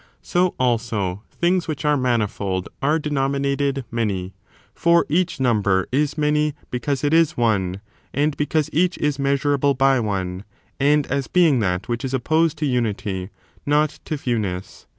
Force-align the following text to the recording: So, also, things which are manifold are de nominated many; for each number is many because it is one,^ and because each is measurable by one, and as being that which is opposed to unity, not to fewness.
So, 0.23 0.55
also, 0.59 1.21
things 1.29 1.67
which 1.67 1.85
are 1.85 1.95
manifold 1.95 2.69
are 2.81 2.97
de 2.97 3.11
nominated 3.11 3.85
many; 3.91 4.33
for 4.73 5.05
each 5.09 5.39
number 5.39 5.85
is 5.91 6.17
many 6.17 6.55
because 6.71 7.03
it 7.03 7.13
is 7.13 7.37
one,^ 7.37 7.81
and 8.11 8.35
because 8.35 8.67
each 8.73 8.97
is 8.97 9.19
measurable 9.19 9.75
by 9.75 9.99
one, 9.99 10.43
and 10.79 11.05
as 11.05 11.27
being 11.27 11.59
that 11.59 11.87
which 11.87 12.03
is 12.03 12.15
opposed 12.15 12.57
to 12.57 12.65
unity, 12.65 13.29
not 13.63 13.99
to 14.05 14.17
fewness. 14.17 14.87